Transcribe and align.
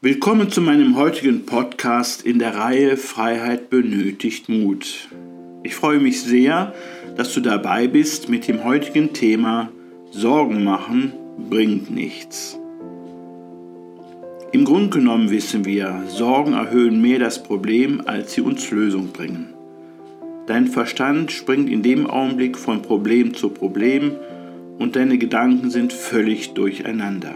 Willkommen 0.00 0.48
zu 0.48 0.60
meinem 0.60 0.94
heutigen 0.94 1.44
Podcast 1.44 2.24
in 2.24 2.38
der 2.38 2.54
Reihe 2.54 2.96
Freiheit 2.96 3.68
benötigt 3.68 4.48
Mut. 4.48 5.08
Ich 5.64 5.74
freue 5.74 5.98
mich 5.98 6.22
sehr, 6.22 6.72
dass 7.16 7.34
du 7.34 7.40
dabei 7.40 7.88
bist 7.88 8.28
mit 8.28 8.46
dem 8.46 8.62
heutigen 8.62 9.12
Thema 9.12 9.70
Sorgen 10.12 10.62
machen 10.62 11.14
bringt 11.50 11.90
nichts. 11.90 12.56
Im 14.52 14.64
Grunde 14.64 14.90
genommen 14.90 15.30
wissen 15.30 15.64
wir, 15.64 16.04
Sorgen 16.06 16.52
erhöhen 16.52 17.02
mehr 17.02 17.18
das 17.18 17.42
Problem, 17.42 18.00
als 18.06 18.34
sie 18.34 18.42
uns 18.42 18.70
Lösung 18.70 19.08
bringen. 19.08 19.52
Dein 20.46 20.68
Verstand 20.68 21.32
springt 21.32 21.68
in 21.68 21.82
dem 21.82 22.06
Augenblick 22.06 22.56
von 22.56 22.82
Problem 22.82 23.34
zu 23.34 23.48
Problem 23.48 24.12
und 24.78 24.94
deine 24.94 25.18
Gedanken 25.18 25.70
sind 25.70 25.92
völlig 25.92 26.54
durcheinander. 26.54 27.34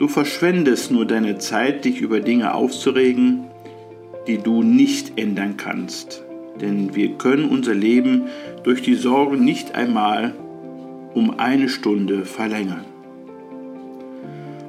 Du 0.00 0.08
verschwendest 0.08 0.90
nur 0.90 1.04
deine 1.04 1.36
Zeit, 1.36 1.84
dich 1.84 2.00
über 2.00 2.20
Dinge 2.20 2.54
aufzuregen, 2.54 3.44
die 4.26 4.38
du 4.38 4.62
nicht 4.62 5.20
ändern 5.20 5.58
kannst. 5.58 6.24
Denn 6.58 6.94
wir 6.94 7.18
können 7.18 7.50
unser 7.50 7.74
Leben 7.74 8.22
durch 8.62 8.80
die 8.80 8.94
Sorgen 8.94 9.44
nicht 9.44 9.74
einmal 9.74 10.32
um 11.12 11.38
eine 11.38 11.68
Stunde 11.68 12.24
verlängern. 12.24 12.86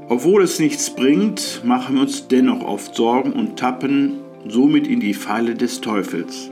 Obwohl 0.10 0.44
es 0.44 0.60
nichts 0.60 0.94
bringt, 0.94 1.62
machen 1.64 1.96
wir 1.96 2.02
uns 2.02 2.28
dennoch 2.28 2.66
oft 2.66 2.94
Sorgen 2.94 3.32
und 3.32 3.58
tappen 3.58 4.16
somit 4.50 4.86
in 4.86 5.00
die 5.00 5.14
Falle 5.14 5.56
des 5.56 5.80
Teufels. 5.80 6.52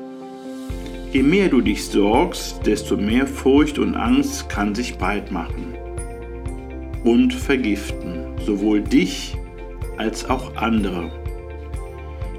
Je 1.11 1.23
mehr 1.23 1.49
du 1.49 1.59
dich 1.59 1.83
sorgst, 1.83 2.65
desto 2.65 2.95
mehr 2.95 3.27
Furcht 3.27 3.77
und 3.77 3.95
Angst 3.95 4.47
kann 4.47 4.73
sich 4.73 4.97
breit 4.97 5.33
machen 5.33 5.75
und 7.03 7.33
vergiften 7.33 8.28
sowohl 8.45 8.81
dich 8.81 9.35
als 9.97 10.29
auch 10.29 10.55
andere. 10.55 11.11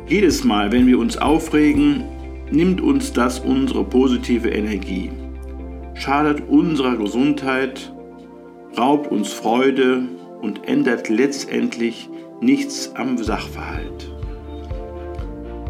Jedes 0.06 0.44
Mal, 0.44 0.72
wenn 0.72 0.86
wir 0.86 0.98
uns 0.98 1.16
aufregen, 1.16 2.04
nimmt 2.50 2.80
uns 2.80 3.12
das 3.12 3.38
unsere 3.38 3.84
positive 3.84 4.48
Energie, 4.48 5.10
schadet 5.94 6.48
unserer 6.48 6.96
Gesundheit, 6.96 7.92
raubt 8.76 9.10
uns 9.10 9.32
Freude 9.32 10.02
und 10.40 10.66
ändert 10.66 11.08
letztendlich 11.08 12.08
nichts 12.40 12.92
am 12.94 13.18
Sachverhalt. 13.18 14.10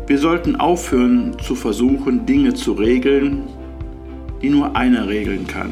Wir 0.06 0.18
sollten 0.18 0.56
aufhören 0.56 1.36
zu 1.38 1.54
versuchen, 1.54 2.26
Dinge 2.26 2.54
zu 2.54 2.72
regeln, 2.72 3.44
die 4.42 4.50
nur 4.50 4.74
einer 4.74 5.08
regeln 5.08 5.46
kann, 5.46 5.70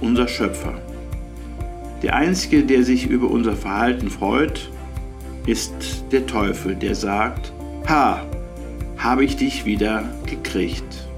unser 0.00 0.28
Schöpfer. 0.28 0.74
Der 2.02 2.14
Einzige, 2.14 2.62
der 2.62 2.84
sich 2.84 3.06
über 3.06 3.28
unser 3.28 3.56
Verhalten 3.56 4.10
freut, 4.10 4.70
ist 5.46 6.04
der 6.12 6.26
Teufel, 6.26 6.74
der 6.76 6.94
sagt, 6.94 7.52
Ha, 7.88 8.22
habe 8.98 9.24
ich 9.24 9.36
dich 9.36 9.64
wieder 9.64 10.04
gekriegt. 10.26 11.08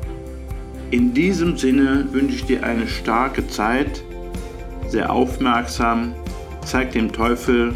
In 0.91 1.13
diesem 1.15 1.57
Sinne 1.57 2.09
wünsche 2.13 2.37
ich 2.37 2.45
dir 2.45 2.65
eine 2.65 2.87
starke 2.87 3.47
Zeit, 3.49 4.03
sehr 4.89 5.13
aufmerksam, 5.13 6.15
zeig 6.65 6.93
dem 6.93 7.13
Teufel 7.13 7.75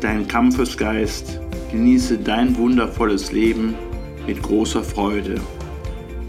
deinen 0.00 0.28
Kampfesgeist, 0.28 1.40
genieße 1.70 2.18
dein 2.18 2.56
wundervolles 2.56 3.32
Leben 3.32 3.74
mit 4.26 4.42
großer 4.42 4.82
Freude. 4.82 5.40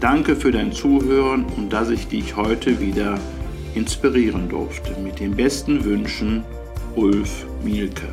Danke 0.00 0.36
für 0.36 0.50
dein 0.50 0.72
Zuhören 0.72 1.44
und 1.56 1.72
dass 1.72 1.90
ich 1.90 2.08
dich 2.08 2.36
heute 2.36 2.80
wieder 2.80 3.18
inspirieren 3.74 4.48
durfte. 4.48 4.98
Mit 5.00 5.20
den 5.20 5.34
besten 5.34 5.84
Wünschen, 5.84 6.44
Ulf 6.96 7.46
Mielke. 7.62 8.08